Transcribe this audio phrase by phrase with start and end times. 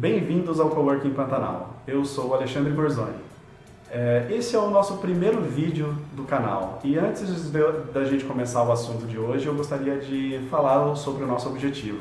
[0.00, 1.74] Bem-vindos ao Coworking Pantanal.
[1.86, 3.18] Eu sou Alexandre Borzoni.
[3.90, 7.50] É, esse é o nosso primeiro vídeo do canal e antes
[7.92, 12.00] da gente começar o assunto de hoje, eu gostaria de falar sobre o nosso objetivo.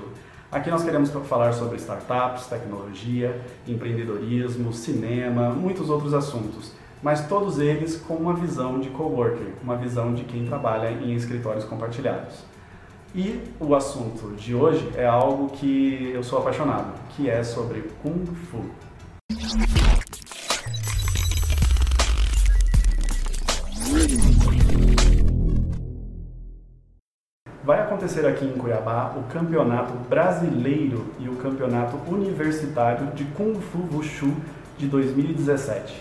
[0.50, 6.72] Aqui nós queremos falar sobre startups, tecnologia, empreendedorismo, cinema, muitos outros assuntos,
[7.04, 11.66] mas todos eles com uma visão de coworker, uma visão de quem trabalha em escritórios
[11.66, 12.46] compartilhados.
[13.14, 18.24] E o assunto de hoje é algo que eu sou apaixonado, que é sobre Kung
[18.24, 18.64] Fu.
[27.64, 33.88] Vai acontecer aqui em Cuiabá o Campeonato Brasileiro e o Campeonato Universitário de Kung Fu
[33.92, 34.36] Wushu
[34.78, 36.00] de 2017.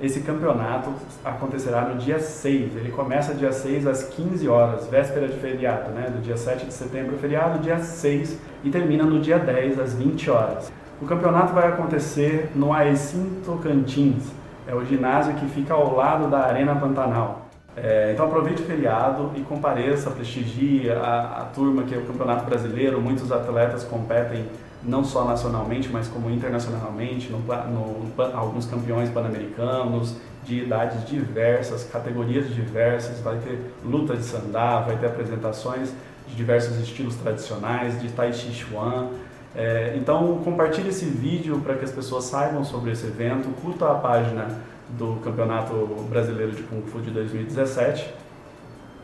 [0.00, 0.92] Esse campeonato
[1.24, 2.76] acontecerá no dia 6.
[2.76, 6.08] Ele começa dia 6 às 15 horas, véspera de feriado, né?
[6.08, 10.30] Do dia 7 de setembro, feriado, dia 6, e termina no dia 10 às 20
[10.30, 10.72] horas.
[11.02, 14.32] O campeonato vai acontecer no Aecim Tocantins.
[14.68, 17.48] É o ginásio que fica ao lado da Arena Pantanal.
[17.76, 22.44] É, então aproveite o feriado e compareça, prestigie a, a turma que é o Campeonato
[22.44, 23.00] Brasileiro.
[23.00, 24.44] Muitos atletas competem
[24.82, 32.48] não só nacionalmente, mas como internacionalmente, no, no, alguns campeões pan-americanos, de idades diversas, categorias
[32.54, 35.92] diversas, vai ter luta de sandá, vai ter apresentações
[36.26, 39.08] de diversos estilos tradicionais, de Tai Chi Chuan.
[39.54, 43.94] É, então compartilhe esse vídeo para que as pessoas saibam sobre esse evento, curta a
[43.94, 44.58] página
[44.90, 45.74] do Campeonato
[46.08, 48.14] Brasileiro de Kung Fu de 2017.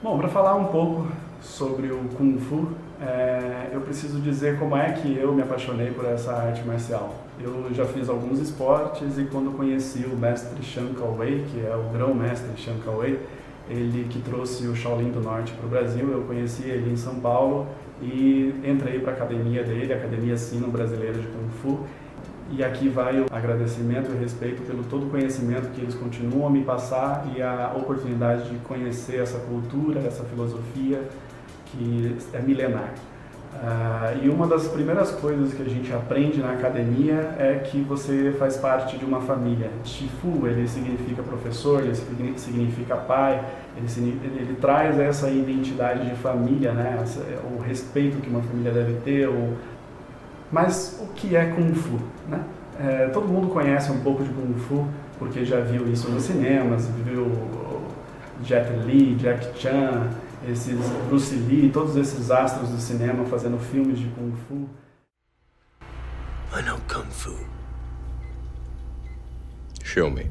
[0.02, 1.06] Bom, para falar um pouco
[1.42, 2.69] sobre o Kung Fu,
[3.00, 7.14] é, eu preciso dizer como é que eu me apaixonei por essa arte marcial.
[7.41, 11.92] Eu já fiz alguns esportes e quando conheci o mestre Shan Wei, que é o
[11.92, 13.19] grão-mestre Shan Wei,
[13.69, 17.17] ele que trouxe o Shaolin do Norte para o Brasil, eu conheci ele em São
[17.17, 17.67] Paulo
[18.01, 21.80] e entrei para a academia dele, a Academia Sino Brasileira de Kung Fu.
[22.51, 26.51] E aqui vai o agradecimento e respeito pelo todo o conhecimento que eles continuam a
[26.51, 31.01] me passar e a oportunidade de conhecer essa cultura, essa filosofia
[31.77, 32.95] que é milenar.
[33.55, 38.35] Uh, e uma das primeiras coisas que a gente aprende na academia é que você
[38.39, 39.70] faz parte de uma família.
[39.85, 41.95] Shifu, ele significa professor, ele
[42.36, 43.42] significa pai,
[43.77, 47.02] ele, ele, traz essa identidade de família, né?
[47.57, 49.29] O respeito que uma família deve ter.
[49.29, 49.55] O...
[50.51, 51.98] Mas o que é Kung Fu?
[52.29, 52.41] Né?
[52.80, 54.86] É, todo mundo conhece um pouco de Kung Fu
[55.18, 57.30] porque já viu isso nos cinemas, viu
[58.42, 60.08] Jet Li, Jack Chan,
[60.48, 60.78] esses
[61.08, 64.68] Bruce Lee, todos esses astros do cinema fazendo filmes de Kung Fu.
[66.56, 67.34] I know Kung Fu.
[69.82, 70.30] Show me.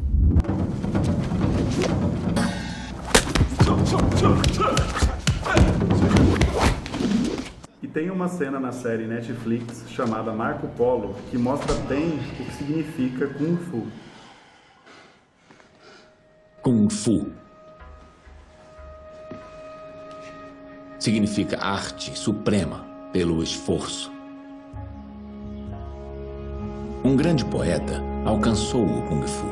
[7.82, 12.52] E tem uma cena na série Netflix chamada Marco Polo que mostra bem o que
[12.54, 13.88] significa Kung Fu.
[16.62, 17.43] Kung Fu
[21.04, 24.10] significa arte suprema pelo esforço.
[27.04, 29.46] Um grande poeta alcançou o Kung Fu.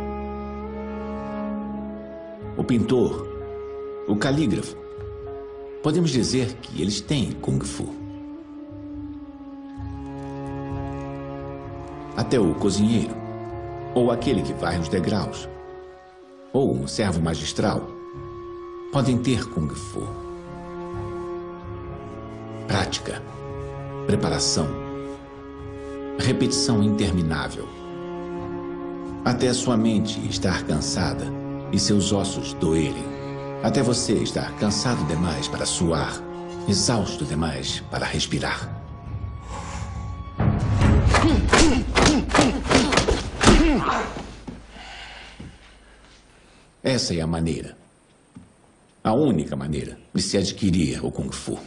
[2.56, 3.28] O pintor,
[4.08, 4.78] o calígrafo,
[5.84, 7.94] podemos dizer que eles têm Kung Fu.
[12.16, 13.14] Até o cozinheiro,
[13.94, 15.50] ou aquele que vai os degraus,
[16.54, 17.86] ou um servo magistral,
[18.94, 20.31] podem ter Kung Fu
[22.72, 23.22] prática,
[24.08, 24.66] preparação,
[26.18, 27.68] repetição interminável.
[29.26, 31.26] Até sua mente estar cansada
[31.74, 33.04] e seus ossos doerem.
[33.62, 36.14] Até você estar cansado demais para suar,
[36.66, 38.82] exausto demais para respirar.
[46.82, 47.78] Essa é a maneira.
[49.04, 51.60] A única maneira de se adquirir o Kung Fu.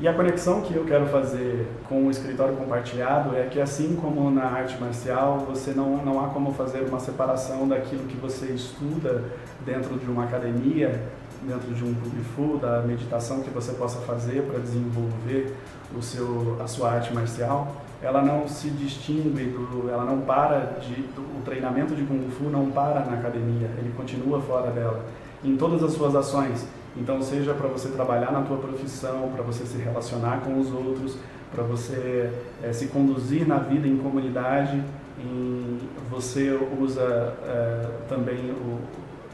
[0.00, 4.30] E a conexão que eu quero fazer com o escritório compartilhado é que, assim como
[4.30, 9.22] na arte marcial, você não, não há como fazer uma separação daquilo que você estuda
[9.62, 11.02] dentro de uma academia,
[11.42, 15.54] dentro de um Kung Fu, da meditação que você possa fazer para desenvolver
[15.94, 17.76] o seu, a sua arte marcial.
[18.02, 20.94] Ela não se distingue, do, ela não para de.
[20.94, 25.04] Do, o treinamento de Kung Fu não para na academia, ele continua fora dela.
[25.44, 26.66] Em todas as suas ações,
[26.96, 31.16] então, seja para você trabalhar na tua profissão, para você se relacionar com os outros,
[31.52, 32.30] para você
[32.62, 34.82] é, se conduzir na vida em comunidade,
[35.18, 35.78] em,
[36.10, 38.78] você usa é, também o,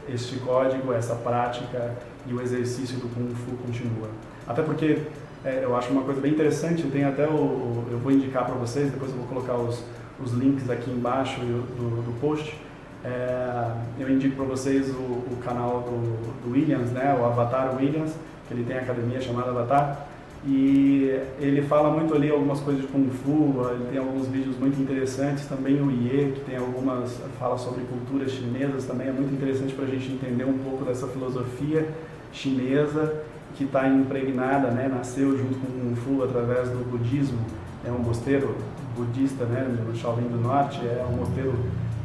[0.09, 1.93] este código, essa prática
[2.25, 4.09] e o exercício do Kung Fu continua.
[4.47, 4.99] Até porque
[5.43, 6.83] é, eu acho uma coisa bem interessante.
[6.83, 9.83] Tenho até o eu vou indicar para vocês, depois eu vou colocar os,
[10.19, 12.57] os links aqui embaixo do, do post.
[13.03, 18.13] É, eu indico para vocês o, o canal do, do, Williams, né, o Avatar Williams,
[18.47, 20.07] que ele tem a academia chamada Avatar.
[20.45, 24.79] E ele fala muito ali algumas coisas de Kung Fu, ele tem alguns vídeos muito
[24.79, 29.73] interessantes, também o Iê, que tem algumas, fala sobre culturas chinesas, também é muito interessante
[29.73, 31.89] para a gente entender um pouco dessa filosofia
[32.31, 33.23] chinesa
[33.55, 37.39] que está impregnada, né, nasceu junto com o Kung Fu através do budismo,
[37.85, 38.55] é um mosteiro
[38.95, 41.53] budista né, no Shaolin do Norte, é um mosteiro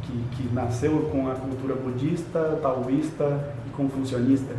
[0.03, 4.53] que, que nasceu com a cultura budista, taoísta e confucionista.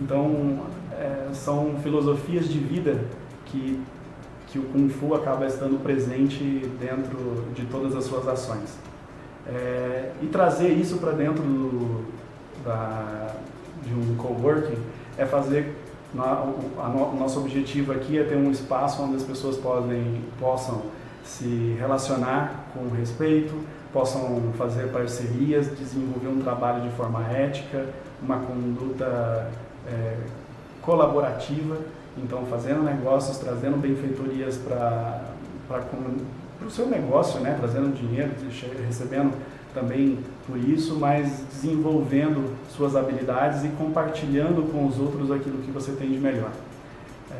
[0.00, 0.60] Então,
[0.92, 3.04] é, são filosofias de vida
[3.46, 3.80] que,
[4.48, 6.42] que o Kung Fu acaba estando presente
[6.80, 8.76] dentro de todas as suas ações.
[9.46, 12.04] É, e trazer isso para dentro do,
[12.64, 13.34] da,
[13.84, 14.78] de um coworking
[15.16, 15.74] é fazer
[17.18, 20.82] nosso objetivo aqui é ter um espaço onde as pessoas podem, possam
[21.24, 23.54] se relacionar com respeito,
[23.96, 27.86] possam fazer parcerias, desenvolver um trabalho de forma ética,
[28.22, 29.50] uma conduta
[29.88, 30.18] é,
[30.82, 31.78] colaborativa,
[32.18, 35.22] então fazendo negócios, trazendo benfeitorias para
[36.62, 37.56] o seu negócio, né?
[37.58, 38.32] trazendo dinheiro,
[38.86, 39.32] recebendo
[39.72, 45.92] também por isso, mas desenvolvendo suas habilidades e compartilhando com os outros aquilo que você
[45.92, 46.50] tem de melhor.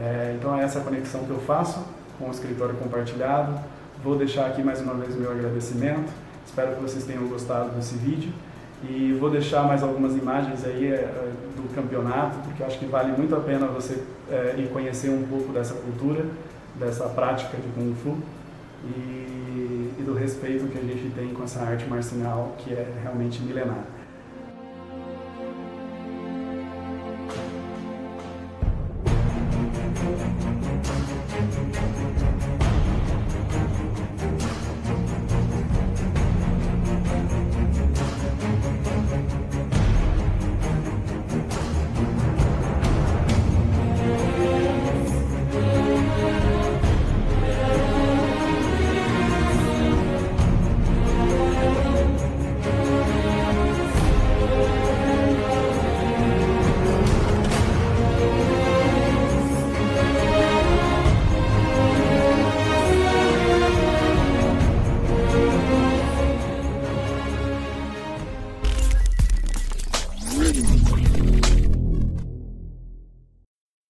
[0.00, 1.85] É, então é essa conexão que eu faço
[2.19, 3.61] com o escritório compartilhado.
[4.02, 6.25] Vou deixar aqui mais uma vez o meu agradecimento.
[6.46, 8.32] Espero que vocês tenham gostado desse vídeo.
[8.88, 13.34] E vou deixar mais algumas imagens aí é, do campeonato, porque acho que vale muito
[13.34, 16.25] a pena você é, ir conhecer um pouco dessa cultura,
[16.76, 18.19] dessa prática de Kung Fu
[18.84, 23.42] e, e do respeito que a gente tem com essa arte marcial que é realmente
[23.42, 23.84] milenar.